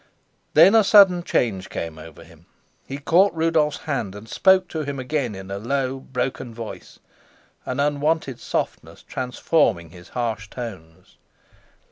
[0.55, 2.47] Then a sudden change came over him.
[2.87, 6.97] He caught Rudolf's hand and spoke to him again in a low, broken voice,
[7.67, 11.17] an unwonted softness transforming his harsh tones.